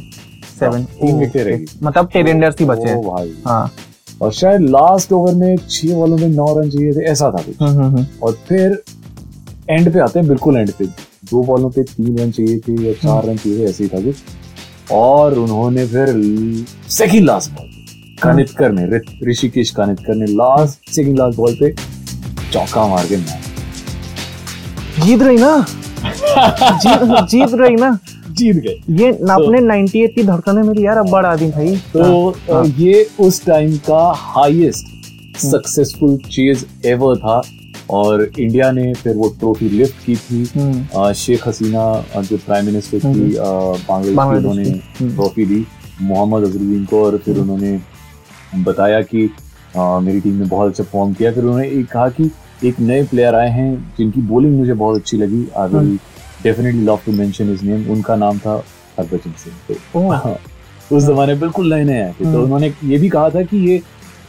seven 0.59 0.83
तीन 0.83 1.19
विकेट 1.19 1.45
रहेगी 1.47 1.65
मतलब 1.83 2.09
टेरेंडर्स 2.13 2.55
ही 2.59 2.65
बचे। 2.65 2.95
भाई। 2.95 3.33
हाँ। 3.47 3.71
और 4.21 4.31
शायद 4.33 4.61
लास्ट 4.61 5.11
ओवर 5.11 5.33
में 5.35 5.55
छह 5.69 5.93
बॉलों 5.95 6.17
में 6.17 6.27
नौ 6.27 6.45
रन 6.59 6.69
चाहिए 6.69 6.91
थे 6.93 7.05
ऐसा 7.05 7.25
था 7.25 7.41
कुछ। 7.41 7.55
हम्म, 7.61 7.71
हम्म, 7.71 7.95
हम्म, 7.95 8.05
और 8.23 8.37
फिर 8.49 8.83
एंड 9.69 9.93
पे 9.93 9.99
आते 9.99 10.19
हैं 10.19 10.27
बिल्कुल 10.27 10.57
एंड 10.57 10.71
पे। 10.71 10.85
दो 11.31 11.43
बॉलों 11.43 11.69
पे 11.69 11.83
तीन 11.83 12.17
रन 12.17 12.31
चाहिए 12.31 12.57
थे 12.57 12.87
या 12.87 12.93
चार 12.93 13.25
रन 13.25 13.37
चाहिए 13.37 13.59
थे 13.59 13.69
ऐसे 13.69 13.83
ही 13.83 13.89
था 13.89 14.01
कुछ। 14.01 14.91
और 14.91 15.39
उन्होंने 15.39 15.85
फिर 15.87 16.07
सेकंड 16.89 17.25
लास्ट 17.25 17.51
बॉल 17.51 17.71
कानितकर 18.23 18.71
ने 18.71 18.99
ऋषिकेश 19.31 19.71
कानितकर 19.71 20.15
ने 20.15 20.25
लास्ट 20.25 20.91
सेकंड 20.91 21.19
लास्ट 21.19 21.37
बॉल 21.37 21.57
पे 21.59 21.71
चौका 22.51 22.87
मार 22.87 23.05
के 23.05 23.17
मैच 23.17 23.43
जीत 25.05 25.21
रही 25.21 25.37
ना? 25.37 25.65
जीत 26.03 27.03
जीत 27.29 27.53
रही 27.53 27.75
ना? 27.75 27.97
जीत 28.37 28.55
गए 28.55 28.79
ये 29.03 29.11
अपने 29.11 29.59
98 29.61 30.07
की 30.15 30.23
धड़कने 30.23 30.61
मेरी 30.61 30.85
यार 30.85 30.97
अब 30.97 31.09
बढ़ा 31.09 31.35
दी 31.35 31.47
भाई। 31.51 31.75
तो 31.93 32.29
हाँ। 32.29 32.63
अ, 32.63 32.65
ये 32.77 33.07
उस 33.19 33.45
टाइम 33.45 33.77
का 33.89 34.11
हाईएस्ट 34.17 35.37
सक्सेसफुल 35.41 36.17
चेज 36.31 36.65
एवर 36.85 37.17
था 37.17 37.41
और 37.89 38.29
इंडिया 38.39 38.71
ने 38.71 38.93
फिर 38.93 39.15
वो 39.15 39.29
ट्रॉफी 39.39 39.69
लिफ्ट 39.69 40.05
की 40.05 40.15
थी। 40.15 40.43
हम्म, 40.55 41.11
शेख 41.13 41.47
हसीना 41.47 42.21
जो 42.21 42.37
प्राइम 42.37 42.65
मिनिस्टर 42.65 42.99
थी 42.99 43.07
हम्म। 43.07 43.77
बांग्लादेश 43.87 44.15
की 44.15 44.37
उन्होंने 44.37 44.69
हम्म। 44.69 45.13
ट्रॉफी 45.15 45.45
दी 45.45 45.65
मोहम्मद 46.01 46.43
अजरुद्दीन 46.43 46.85
को 46.85 47.03
और 47.05 47.17
फिर 47.17 47.37
उन्होंने 47.39 47.79
बताया 48.63 49.01
कि 49.01 49.29
अ, 49.75 49.99
मेरी 49.99 50.19
टीम 50.21 50.33
ने 50.33 50.45
बहुत 50.45 50.69
अच्छा 50.71 50.83
फॉर्म 50.83 51.13
किया। 51.13 51.31
फिर 51.31 51.43
उन्होंने 51.43 51.67
एक 51.67 51.87
कहा 51.91 52.07
कि 52.09 52.23
एक 52.63 52.79
नए 52.79 53.03
प्लेयर 53.03 53.35
आए 53.35 53.49
हैं 53.49 53.93
जिनकी 53.97 54.21
बॉलिंग 54.21 54.57
मुझे 54.57 54.73
बहुत 54.73 54.95
अच्छी 54.95 55.17
लगी। 55.17 55.45
I 55.57 55.67
will 55.69 55.97
definitely 56.43 56.83
love 56.85 56.99
to 57.05 57.11
mention 57.11 57.49
his 57.49 57.63
name 57.63 57.89
उनका 57.91 58.15
नाम 58.15 58.37
था 58.39 58.55
हरभजन 58.99 59.33
सिंह। 59.37 59.77
तो 59.93 60.95
उस 60.95 61.03
जमाने 61.03 61.35
बिल्कुल 61.35 61.73
नए 61.73 61.83
नए 61.83 62.01
आए 62.01 62.09
थे। 62.09 62.23
तो 62.23 62.29
हम्म। 62.29 62.43
उन्होंने 62.43 62.73
ये 62.83 62.97
भी 62.97 63.09
कहा 63.09 63.29
था 63.29 63.41
कि 63.43 63.57
ये 63.69 63.81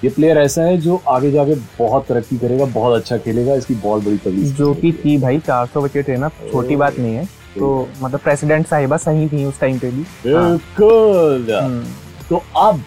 ये 0.05 0.11
प्लेयर 0.11 0.39
ऐसा 0.39 0.63
है 0.63 0.77
जो 0.79 1.01
आगे 1.09 1.31
जाके 1.31 1.55
बहुत 1.79 2.07
तरक्की 2.07 2.37
करेगा 2.39 2.65
बहुत 2.65 3.01
अच्छा 3.01 3.17
खेलेगा 3.17 3.55
इसकी 3.55 3.75
बॉल 3.75 4.01
बड़ी 4.01 4.17
तगड़ी 4.17 4.43
जो 4.53 4.73
कि 4.75 4.93
थी 4.93 5.17
भाई 5.19 5.39
400 5.39 5.83
विकेट 5.83 6.09
है 6.09 6.17
ना 6.17 6.29
छोटी 6.53 6.77
बात 6.77 6.99
नहीं 6.99 7.15
है। 7.15 7.25
तो 7.59 7.89
मतलब 8.03 8.21
प्रेसिडेंट 8.21 8.67
साहिबा 8.67 8.97
सही 8.97 9.29
थी 9.29 9.45
उस 9.45 9.61
टाइम 9.61 9.79
पे 9.79 9.91
भी। 9.91 10.03
बिल्कुल। 10.25 11.47
हम्म, 11.53 11.85
तो 12.29 12.43
अब 12.57 12.81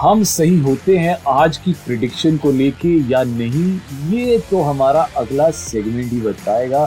हम 0.00 0.22
सही 0.22 0.58
होते 0.62 0.96
हैं 0.98 1.16
आज 1.28 1.56
की 1.56 1.72
प्रिडिक्शन 1.84 2.36
को 2.38 2.50
लेके 2.52 2.88
या 3.12 3.22
नहीं 3.24 3.70
ये 4.10 4.38
तो 4.50 4.60
हमारा 4.62 5.00
अगला 5.16 5.48
सेगमेंट 5.50 6.12
ही 6.12 6.20
बताएगा। 6.20 6.84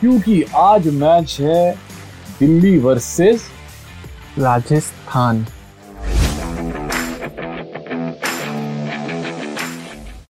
क्योंकि 0.00 0.42
आज 0.56 0.88
मैच 0.94 1.36
है 1.40 1.74
दिल्ली 2.38 2.76
वर्सेस 2.78 3.44
राजस्थान। 4.38 5.44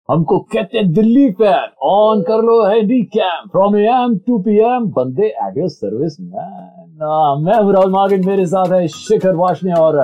हमको 0.10 0.40
कहते 0.40 0.78
हैं 0.78 0.92
दिल्ली 0.94 1.30
फ़ैन 1.32 1.72
ऑन 1.86 2.22
कर 2.28 2.44
लो 2.44 2.62
handycam 3.16 3.48
from 3.50 3.78
A 3.78 3.88
M 3.94 4.18
to 4.28 4.40
P 4.40 4.58
M 4.66 4.92
बंदे 5.00 5.28
एट 5.28 5.58
योर 5.58 5.70
सर्विस 5.70 6.20
मैन 6.22 7.44
मैं 7.46 7.64
हूँ 7.64 7.74
राहुल 7.74 7.92
मागिन 7.92 8.28
मेरे 8.28 8.46
साथ 8.46 8.74
है 8.74 8.88
शिखर 9.02 9.36
वाशने 9.36 9.74
और 9.80 10.04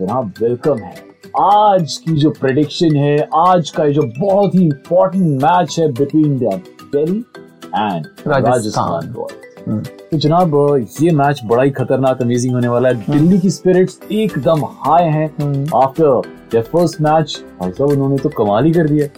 जनाब 0.00 0.32
वेलकम 0.40 0.78
है। 0.78 1.07
आज 1.40 1.96
की 1.96 2.12
जो 2.12 2.30
प्रेडिक्शन 2.30 2.94
है 2.96 3.16
आज 3.36 3.68
का 3.70 3.86
जो 3.88 4.02
बहुत 4.18 4.54
ही 4.54 4.62
इंपॉर्टेंट 4.64 5.42
मैच 5.42 5.78
है 5.78 5.86
बिटवीन 5.92 6.38
दिल्ली 6.38 7.18
एंड 7.18 8.06
राजस्थान। 8.26 9.12
तो 9.12 10.18
जनाब 10.18 10.54
ये 11.00 11.10
मैच 11.10 11.40
बड़ा 11.44 11.62
ही 11.62 11.70
खतरनाक 11.70 12.22
अमेजिंग 12.22 12.54
होने 12.54 12.68
वाला 12.68 12.88
है। 12.88 12.94
दिल्ली 13.10 13.38
की 13.38 13.50
स्पिरिट्स 13.50 13.98
एकदम 14.12 14.64
हाई 14.80 15.04
हैं। 15.04 15.26
आफ्टर 15.76 16.20
देयर 16.52 16.64
फ़र्स्ट 16.64 17.00
मैच 17.00 17.38
भाई 17.60 17.70
साहब 17.70 17.90
उन्होंने 17.90 18.16
तो 18.16 18.28
कमाल 18.38 18.64
ही 18.64 18.72
कर 18.72 18.88
दिया। 18.88 19.08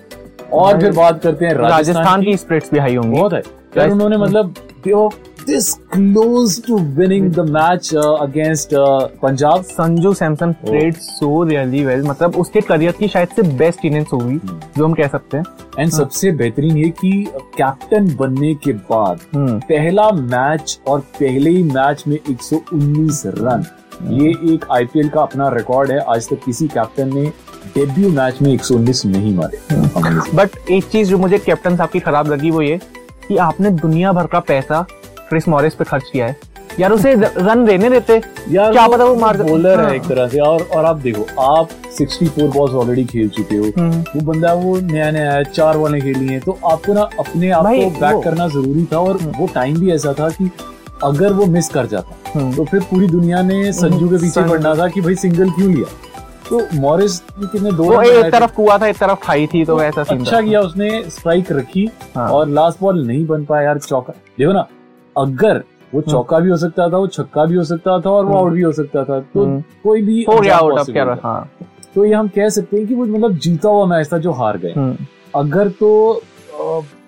और 0.53 0.81
फिर 0.81 0.93
बात 0.93 1.23
करते 1.23 1.47
हैं 1.47 1.55
राजस्थान 1.55 1.77
राजस्थान 1.77 2.23
की 2.23 2.37
स्प्रिट्स 2.37 2.73
भी 2.73 2.79
हाई 2.79 2.97
होंगी। 2.97 3.19
बहुत 3.19 3.33
है। 3.33 3.91
उन्होंने 3.91 4.17
मतलब 4.17 4.55
this 5.47 5.73
close 5.93 6.63
to 6.67 6.79
winning 6.79 7.31
the 7.33 7.41
match 7.51 7.95
against 7.95 8.71
Punjab 9.23 9.63
Sanju 9.63 10.13
Samson 10.15 10.53
played 10.53 10.95
so 10.95 11.43
really 11.43 11.85
well 11.85 12.03
मतलब 12.03 12.37
उसके 12.37 12.61
करियर 12.61 12.93
की 12.93 13.09
शायद 13.09 13.29
से 13.37 13.43
बेस्ट 13.59 13.85
इनिंग्स 13.85 14.13
होगी 14.13 14.39
जो 14.77 14.85
हम 14.85 14.93
कह 14.93 15.07
सकते 15.07 15.37
हैं। 15.37 15.45
एंड 15.79 15.91
सबसे 15.91 16.33
बेहतरीन 16.33 16.77
ये 16.77 16.89
कि 17.01 17.13
कैप्टन 17.57 18.15
बनने 18.17 18.55
के 18.55 18.73
बाद 18.91 19.21
हम्म, 19.35 19.59
पहला 19.61 20.11
मैच 20.11 20.79
और 20.87 21.01
पहले 21.01 21.51
ही 21.51 21.63
मैच 21.63 22.05
में 22.07 22.17
119 22.17 23.23
रन। 23.27 23.65
ये 24.21 24.31
एक 24.55 24.67
आईपीएल 24.73 25.09
का 25.09 25.23
अपना 25.23 25.49
रिकॉर्ड 25.49 25.91
है। 25.91 25.99
आज 26.09 26.29
तक 26.29 26.41
किसी 26.45 26.69
कैप्टन 26.69 27.15
ने 27.15 27.25
डेब्यू 27.75 28.11
मैच 28.11 28.43
में 28.43 28.53
119 28.53 29.05
नहीं 29.07 29.35
मारे। 29.37 29.61
बट 30.37 30.71
एक 30.71 30.85
चीज़ 30.85 31.11
जो 31.11 31.19
मुझे 31.19 31.39
कैप्टन 31.39 31.77
साहब 31.77 31.91
की 31.91 32.01
खराब 32.01 32.33
लगी 32.33 32.51
वो 32.51 32.63
ये 32.63 32.81
कि 33.29 33.37
आपने 33.37 33.71
दुनिया 33.71 34.13
भर 34.13 34.27
का 34.27 34.41
पैसा 34.41 34.87
क्रिस 35.31 35.49
मॉरिस 35.49 35.75
पे 35.75 35.85
खर्च 35.85 36.11
किया 36.13 36.27
है। 36.27 36.37
यार 36.81 36.93
उसे 36.93 37.15
रन 37.15 37.67
रहने 37.67 37.91
देते। 37.91 38.21
यार 38.51 38.73
क्या 38.73 38.87
पता 38.89 39.05
वो 39.05 39.15
मार 39.15 39.43
बॉलर 39.43 39.81
हाँ। 39.81 39.89
है। 39.91 39.97
एक 39.97 40.03
तरह 40.03 40.29
से। 40.29 40.41
और 40.41 40.63
और 40.63 40.85
आप 40.85 40.97
देखो 40.97 41.43
आप 41.43 41.69
64 42.01 42.47
बॉल्स 42.55 42.75
ऑलरेडी 42.75 43.05
खेल 43.05 43.29
चुके 43.29 43.57
हो। 43.57 43.65
हम्म, 43.79 44.01
वो 44.01 44.33
बंदा 44.33 44.53
वो 44.53 44.77
नया 44.81 45.11
नया 45.11 45.33
है 45.33 45.45
चार 45.45 45.79
बॉलें 45.79 46.01
खेली 46.03 46.27
हैं। 46.27 46.41
तो 46.41 46.59
आपको 46.67 46.93
ना 46.93 47.09
अपने 47.19 47.51
आप 47.51 47.65
को 47.65 47.91
बैक 48.01 48.25
करना 48.25 48.49
ज़रूरी 48.49 48.85
था 48.93 48.99
और 48.99 49.17
वो 49.39 49.47
टाइम 49.55 49.81
भी 49.81 49.93
ऐसा 49.93 50.13
था 50.13 50.29
कि 50.29 50.51
अगर 51.05 51.33
वो 51.33 51.47
मिस 51.47 51.69
कर 51.69 51.87
जाता। 51.87 52.39
हम्म। 52.39 52.55
तो 52.55 52.65
फिर 52.65 52.81
पूरी 52.81 53.07
दुनिया 53.07 53.43
ने 53.43 53.73
संजू 53.73 54.09
के 54.09 54.17
पीछे। 54.17 54.49
पड़ना 54.49 54.75
था 54.75 54.89
कि 54.89 55.01
भाई 55.01 55.15
सिंगल 55.15 55.51
क्यों 55.51 55.73
लिया? 55.73 55.87
तो 56.51 56.61
मॉरिस 56.75 57.19
कितने 57.19 57.73
दो 57.73 58.03
एक 58.03 58.33
तरफ़ 58.33 58.55
कुआ 58.55 58.79
था 58.79 58.87
एक 58.87 58.97
तरफ़ 58.97 59.19
खाई 59.23 59.47
थी 59.47 59.65
तो 59.65 59.77
वैसा 59.77 60.01
अच्छा 60.01 60.41
किया 60.41 60.61
उसने 60.61 60.91
स्ट्राइक 61.09 61.53
रखी 61.53 61.89
हाँ। 62.17 62.29
और 62.29 62.49
लास्ट 62.49 62.81
बॉल 62.81 63.07
नहीं 63.07 63.27
बन 63.27 63.45
पाया 63.45 63.63
यार 63.63 63.79
चौका 63.79 64.13
देखो 64.39 64.53
ना 64.53 64.67
अगर 65.17 65.63
वो 65.95 66.01
चौका 66.03 66.39
भी 66.39 66.51
हो 66.51 66.57
सकता 66.57 66.89
था 66.91 66.97
वो 66.97 67.07
छक्का 67.09 67.45
भी 67.45 67.57
हो 67.57 67.65
सकता 67.65 67.99
था 68.01 68.11
और 68.11 68.25
वो 68.25 68.31
हम्म। 68.31 68.39
आउट 68.39 68.53
भी 68.53 68.63
हो 68.63 68.73
सकता 68.73 69.05
था 69.05 69.19
तो 69.21 69.45
हम्म। 69.45 69.63
कोई 69.83 70.03
भी 70.03 70.23
हो 70.25 70.39
गया 70.41 70.57
आउट 70.57 70.79
अब 70.79 70.93
क्या 70.93 71.17
हाँ 71.23 71.51
तो 71.95 72.05
ये 72.05 72.15
हम 72.15 72.29
कह 72.29 72.49
सकते 72.49 72.77
हैं 72.77 72.87
कि 72.87 72.95
वो 72.95 73.07
मतलब 73.07 73.37
जीता 73.39 73.69
हुआ 73.69 73.87
मैच 73.87 74.13
था 74.13 74.19
जो 74.19 74.33
हार 74.33 74.59
गए 74.59 74.73
हम्म, 74.73 75.07
अगर 75.35 75.69
तो 75.81 76.23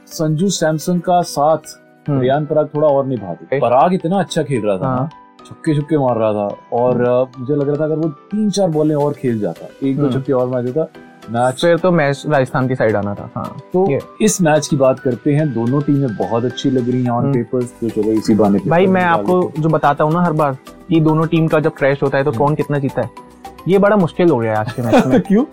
संजू 0.08 0.48
सैमसन 0.50 0.98
का 1.00 1.20
साथ 1.28 1.78
हम्म। 2.06 2.20
रियान 2.20 2.46
पराग 2.46 2.68
थोड़ा 2.74 2.88
और 2.88 3.06
निभाते. 3.06 3.58
पराग 3.60 3.94
इतना 3.94 4.18
अच्छा 4.18 4.42
खेल 4.42 4.62
रहा 4.62 4.76
था 4.78 4.86
हाँ। 4.86 5.08
छक्के 5.46 5.74
छक्के 5.74 5.98
मार 5.98 6.16
रहा 6.16 6.32
था 6.32 6.46
और 6.72 7.02
मुझे 7.38 7.54
लग 7.54 7.68
रहा 7.68 7.76
था 7.76 7.84
अगर 7.84 7.96
वो 7.96 8.08
तीन 8.30 8.50
चार 8.50 8.68
बॉलें 8.70 8.94
और 8.94 9.12
खेल 9.12 9.38
जाता 9.40 9.66
एक 9.82 9.96
दो 9.96 10.02
हम्म। 10.02 10.18
छक्के 10.18 10.32
और 10.32 10.46
मार 10.48 10.62
देता 10.62 10.86
मैच। 11.30 11.60
फिर 11.60 11.78
तो 11.78 11.90
मैच 11.90 12.22
राजस्थान 12.26 12.68
की 12.68 12.74
साइड 12.74 12.96
आना 12.96 13.14
था 13.14 13.30
हाँ। 13.36 13.56
तो 13.72 13.98
इस 14.20 14.40
मैच 14.42 14.66
की 14.66 14.76
बात 14.76 15.00
करते 15.00 15.34
हैं 15.34 15.52
दोनों 15.54 15.80
टीमें 15.80 16.16
बहुत 16.16 16.44
अच्छी 16.44 16.70
लग 16.70 16.90
रही 16.90 17.02
हैं 17.02 17.10
ऑन 17.10 17.22
हम्म। 17.22 17.32
पेपर्स 17.32 17.72
तो 17.80 17.88
चलो 17.88 18.12
इसी 18.12 18.34
बहाने 18.34 18.58
पेपर 18.58 18.70
भाई 18.70 18.86
मैं 18.86 19.04
आपको 19.04 19.52
जो 19.58 19.68
बताता 19.68 20.04
हूँ 20.04 20.12
ना 20.12 20.22
हर 20.22 20.32
बार 20.32 20.56
कि 20.88 21.00
दोनों 21.00 21.26
टीम 21.26 21.46
का 21.48 21.60
जब 21.60 21.74
क्रैश 21.74 22.02
होता 22.02 22.18
है 22.18 22.24
तो 22.24 22.32
कौन 22.32 22.54
कितना 22.54 22.78
जीता 22.78 23.02
है? 23.02 23.10
ये 23.68 23.78
बड़ा 23.78 23.96
मुश्किल 23.96 24.30
हो 24.30 24.38
गया 24.38 24.52
है 24.52 24.58
आज 24.58 24.72
के 24.72 24.82
मैच 24.82 25.06
में। 25.06 25.12
हैं। 25.12 25.22
क्यों? 25.28 25.44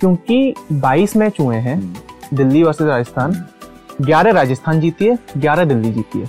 क्योंकि 0.00 0.54
22 0.72 1.16
मैच 1.16 1.40
हुए 1.40 1.56
हैं 1.56 1.96
दिल्ली 2.34 2.62
वर्सेज 2.62 2.86
राजस्थान। 2.86 3.44
11 4.02 4.34
राजस्थान 4.34 4.80
जीती 4.80 5.04
है 5.04 5.18
11 5.38 5.64
दिल्ली 5.64 5.92
जीती 5.92 6.18
है 6.18 6.26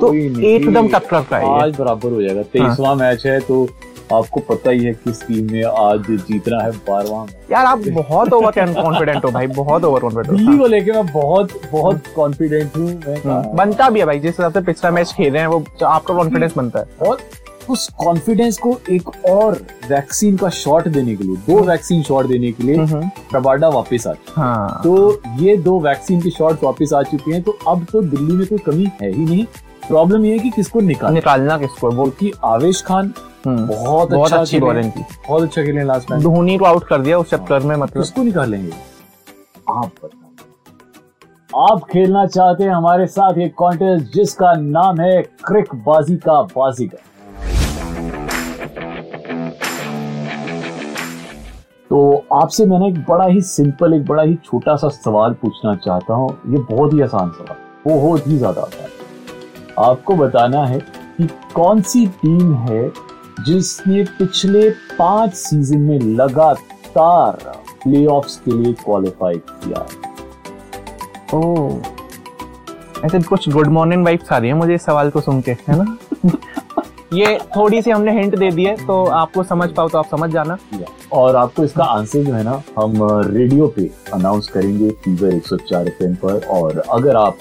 तो 0.00 0.14
एकदम 0.40 0.88
टक्कर 0.88 1.22
का 1.22 1.38
है 1.38 1.62
आज 1.62 1.76
बराबर 1.78 2.12
हो 2.12 2.22
जाएगा। 2.22 2.42
तेईसवां 2.42 2.96
मैच 2.96 3.26
है 3.26 3.40
तो 3.40 3.68
आपको 4.12 4.40
पता 4.40 4.70
ही 4.70 4.84
है 4.84 4.92
किस 4.94 5.22
टीम 5.26 5.44
ने 5.50 5.62
आज 5.62 6.06
जीतना 6.28 6.62
है 6.62 6.70
बारहवां 6.88 7.26
यार 7.52 7.66
आप 7.66 7.82
बहुत 7.88 8.32
ओवर 8.32 8.52
कॉन्फिडेंट 8.82 9.24
हो 9.24 9.30
भाई 9.30 9.46
बहुत 9.46 9.84
ओवर 9.84 10.00
कॉन्फिडेंट 10.00 10.36
दिल्ली 10.36 10.52
हो। 10.52 10.58
को 10.58 10.66
लेके 10.66 10.92
मैं 10.92 11.06
बहुत 11.06 11.60
बहुत 11.72 12.02
कॉन्फिडेंट 12.16 12.76
हूँ 12.76 12.86
मैं 12.86 13.16
हाँ। 13.16 13.42
कहा- 13.42 13.54
बनता 13.54 13.90
भी 13.90 14.00
है 14.00 14.06
भाई 14.06 14.18
जिस 14.20 14.30
हिसाब 14.30 14.52
से 14.52 14.60
पिछला 14.60 14.90
मैच 14.90 15.12
खेल 15.12 15.32
रहे 15.32 15.42
हैं 15.42 15.48
वो 15.48 15.64
आपका 15.86 16.14
कॉन्फिडेंस 16.14 16.56
बनता 16.56 16.78
है। 16.78 17.08
और 17.08 17.18
उस 17.70 17.88
कॉन्फिडेंस 17.98 18.58
को 18.58 18.76
एक 18.90 19.08
और 19.26 19.52
वैक्सीन 19.88 20.36
का 20.36 20.48
शॉट 20.48 20.88
देने 20.88 21.14
के 21.16 21.24
लिए 21.24 21.36
दो 21.48 21.60
वैक्सीन 21.60 22.02
शॉट 22.02 22.26
देने 22.26 22.52
के 22.52 22.62
लिए 22.62 22.76
हम्म। 22.76 23.08
प्रबाडा 23.30 23.68
वापस 23.68 24.06
आ 24.06 24.12
चुका 24.12 24.42
हाँ। 24.42 24.80
तो 24.84 25.22
ये 25.38 25.56
दो 25.56 25.78
वैक्सीन 25.80 26.20
के 26.20 26.30
शॉट 26.30 26.64
वापस 26.64 26.92
आ 26.94 27.02
चुके 27.02 27.32
हैं 27.32 27.42
तो 27.42 27.58
अब 27.68 27.86
तो 27.92 28.02
दिल्ली 28.02 28.32
में 28.32 28.46
कोई 28.46 28.58
कमी 28.58 28.90
है 29.02 29.10
ही 29.12 29.24
नहीं। 29.24 29.44
प्रॉब्लम 29.88 30.24
ये 30.24 30.32
है 30.32 30.38
कि 30.38 30.50
किसको 30.50 30.80
निकाल 30.80 31.12
निकालना 31.14 31.58
किसको 31.58 31.90
है 31.90 31.96
वो 31.96 32.04
क्योंकि 32.04 32.32
आवेश 32.44 32.82
खान 32.82 33.04
हम्म, 33.06 33.29
बहुत 33.46 34.10
बहुत 34.10 34.24
अच्छा 34.24 34.36
अच्छी 34.36 34.60
बॉलिंग 34.60 34.90
की 34.92 35.00
बहुत 35.28 35.42
अच्छा 35.42 35.62
खेले 35.64 35.82
लास्ट 35.84 36.10
मैच 36.10 36.22
धोनी 36.22 36.56
को 36.58 36.64
आउट 36.64 36.84
कर 36.88 37.02
दिया 37.02 37.18
उस 37.18 37.30
चक्कर 37.30 37.60
में 37.60 37.74
मतलब। 37.76 38.02
किसको 38.02 38.22
निकालेंगे? 38.22 38.72
आप 39.70 39.92
बताओ। 40.04 41.68
आप 41.68 41.84
खेलना 41.92 42.26
चाहते 42.26 42.64
हैं 42.64 42.70
हमारे 42.70 43.06
साथ 43.08 43.38
एक 43.38 43.54
कॉन्टेस्ट 43.54 44.12
जिसका 44.14 44.52
नाम 44.54 45.00
है 45.00 45.22
क्रिक 45.44 45.74
बाजी 45.86 46.16
का 46.18 46.42
बाजीगर। 46.52 47.08
तो 51.90 52.24
आपसे 52.32 52.66
मैंने 52.66 52.88
एक 52.88 52.98
बड़ा 53.04 53.24
ही 53.26 53.40
सिंपल 53.42 53.94
एक 53.94 54.04
बड़ा 54.06 54.22
ही 54.22 54.34
छोटा 54.44 54.74
सा 54.76 54.88
सवाल 54.90 55.32
पूछना 55.40 55.74
चाहता 55.76 56.14
हूँ। 56.14 56.30
ये 56.48 56.58
बहुत 56.70 56.92
ही 56.92 57.00
आसान 57.00 57.30
सवाल 57.30 57.56
बहुत 57.86 58.26
ही 58.26 58.36
ज़्यादा 58.38 58.62
आसान। 58.62 59.84
आपको 59.84 60.14
बताना 60.16 60.64
है 60.66 60.78
कि 60.78 61.28
कौन 61.54 61.80
सी 61.82 62.06
टीम 62.22 62.54
है 62.56 62.88
जिसने 63.46 64.02
पिछले 64.18 64.68
पाँच 64.98 65.34
सीज़न 65.34 65.78
में 65.78 65.98
लगातार 65.98 67.52
प्लेऑफ्स 67.82 68.36
के 68.44 68.52
लिए 68.52 68.72
क्वालिफाई 68.84 69.34
किया 69.34 69.86
है। 69.90 70.08
ओह 71.34 71.82
ऐसे 73.04 73.18
कुछ 73.22 73.48
गुड 73.48 73.68
मॉर्निंग 73.68 74.04
वाइब्स 74.04 74.32
आ 74.32 74.38
रही 74.38 74.50
है 74.50 74.56
मुझे 74.56 74.74
इस 74.74 74.84
सवाल 74.84 75.10
को 75.10 75.20
सुन 75.20 75.40
के 75.40 75.50
है 75.50 75.76
ना? 75.76 75.96
ये 77.14 77.38
थोड़ी 77.56 77.80
सी 77.82 77.90
हमने 77.90 78.12
हिंट 78.12 78.36
दे 78.38 78.50
दी 78.50 78.64
है 78.64 78.74
तो 78.86 79.04
आपको 79.04 79.42
समझ 79.42 79.68
पाओ 79.70 79.88
तो 79.88 79.98
आप 79.98 80.06
समझ 80.10 80.30
जाना। 80.30 80.56
और 81.12 81.36
आपको 81.36 81.64
इसका 81.64 81.84
आंसर 81.84 82.24
जो 82.24 82.32
है 82.32 82.42
ना 82.44 82.62
हम 82.78 82.92
रेडियो 83.26 83.66
पे 83.76 83.90
अनाउंस 84.14 84.48
करेंगे 84.48 84.90
फीवर 85.04 85.40
104 85.40 85.86
एफएम 85.86 86.14
पर 86.14 86.46
और 86.50 86.78
अगर 86.90 87.16
आप 87.16 87.38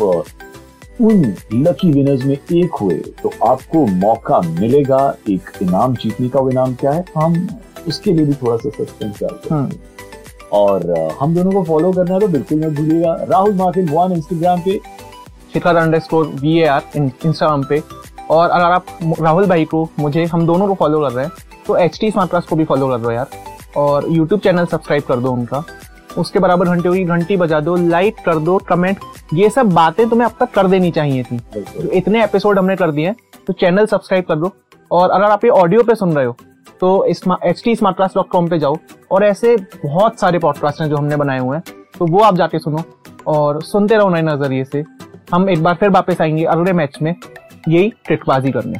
उन 1.01 1.21
लकी 1.53 1.91
विनर्स 1.91 2.23
में 2.25 2.33
एक 2.33 2.73
हुए 2.81 2.95
तो 3.21 3.31
आपको 3.45 3.85
मौका 3.87 4.39
मिलेगा 4.41 4.99
एक 5.29 5.49
इनाम 5.61 5.95
जीतने 5.95 6.29
का। 6.29 6.39
वो 6.39 6.49
इनाम 6.49 6.73
क्या 6.75 6.91
है? 6.91 7.05
हम 7.17 7.47
उसके 7.87 8.13
लिए 8.13 8.25
भी 8.25 8.33
थोड़ा 8.35 8.57
सा 8.57 8.69
सस्पेंस 8.69 9.19
डाल 9.19 9.39
करेंगे 9.45 9.77
और 10.53 11.15
हम 11.21 11.35
दोनों 11.35 11.51
को 11.51 11.63
फॉलो 11.63 11.91
करना 11.93 12.13
है 12.13 12.19
तो 12.19 12.27
बिल्कुल 12.27 12.65
मत 12.65 12.77
भूलिएगा। 12.77 13.13
राहुल 13.29 13.53
मार्टिन 13.55 13.89
वन 13.89 14.11
इंस्टाग्राम 14.11 14.61
पे। 14.61 14.79
Shikhar 15.53 15.75
underscore 15.99 16.27
V 16.41 16.57
A 16.59 16.65
R 16.67 16.81
Instagram 16.95 17.63
पे। 17.69 17.81
और 18.29 18.49
अगर 18.49 18.65
आप 18.65 18.85
राहुल 19.21 19.45
भाई 19.47 19.65
को 19.65 19.87
मुझे 19.99 20.25
हम 20.25 20.45
दोनों 20.47 20.67
को 20.67 20.73
फॉलो 20.75 20.99
कर 20.99 21.11
रहे 21.11 21.25
हैं 21.25 21.33
तो 21.67 21.77
एच 21.77 21.99
टी 22.01 22.11
को 22.39 22.55
भी 22.55 22.63
फॉलो 22.65 22.87
कर 22.87 22.93
रहे 22.93 22.99
दो 22.99 23.11
यार। 23.11 23.27
और 23.77 24.05
यूट्यूब 24.09 24.39
चैनल 24.41 24.65
सब्सक्राइब 24.65 25.03
कर 25.03 25.19
दो 25.19 25.31
उनका। 25.31 25.63
उसके 26.17 26.39
बराबर 26.39 26.65
घंटे 26.65 26.91
की 26.91 27.03
घंटी 27.03 27.37
बजा 27.37 27.59
दो 27.59 27.75
लाइक 27.77 28.15
कर 28.25 28.39
दो 28.39 28.57
कमेंट 28.69 28.97
ये 29.33 29.49
सब 29.49 29.73
बातें 29.73 30.07
तुम्हें 30.09 30.27
अब 30.27 30.35
तक 30.39 30.51
कर 30.51 30.67
देनी 30.67 30.91
चाहिए 30.91 31.23
थी। 31.23 31.37
जो 31.55 31.89
इतने 31.89 32.23
एपिसोड 32.23 32.59
हमने 32.59 32.75
कर 32.75 32.91
दिए 32.91 33.07
हैं 33.07 33.15
तो 33.47 33.53
चैनल 33.53 33.85
सब्सक्राइब 33.85 34.25
कर 34.25 34.35
दो। 34.35 34.51
और 34.91 35.09
अगर 35.09 35.23
आप 35.23 35.45
ये 35.45 35.51
ऑडियो 35.51 35.83
पे 35.83 35.95
सुन 35.95 36.13
रहे 36.13 36.25
हो 36.25 36.35
तो 36.81 37.03
H 37.03 37.61
T 37.65 37.75
smart 37.75 37.95
class 37.95 38.13
dot 38.15 38.29
com 38.29 38.47
पे 38.49 38.59
जाओ। 38.59 38.77
और 39.11 39.23
ऐसे 39.23 39.55
बहुत 39.85 40.19
सारे 40.19 40.39
पॉडकास्ट 40.39 40.81
हैं 40.81 40.89
जो 40.89 40.97
हमने 40.97 41.15
बनाए 41.15 41.39
हुए 41.39 41.57
हैं 41.57 41.63
तो 41.99 42.05
वो 42.07 42.19
आप 42.19 42.35
जाके 42.35 42.59
सुनो। 42.59 42.83
और 43.27 43.61
सुनते 43.63 43.95
रहो 43.95 44.09
नए 44.09 44.21
नज़रिए 44.21 44.63
से। 44.63 44.83
हम 45.33 45.49
एक 45.49 45.63
बार 45.63 45.75
फिर 45.75 45.89
वापस 45.89 46.21
आएँगे 46.21 46.43
अगले 46.45 46.73
मैच 46.73 46.97
में 47.01 47.13
यही 47.69 47.89
ट्रिकबाजी 48.05 48.51
करने। 48.51 48.79